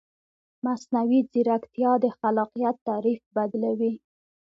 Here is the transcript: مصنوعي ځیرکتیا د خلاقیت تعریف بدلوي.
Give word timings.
مصنوعي 0.65 1.19
ځیرکتیا 1.31 1.91
د 2.03 2.05
خلاقیت 2.17 2.75
تعریف 2.87 3.21
بدلوي. 3.35 3.93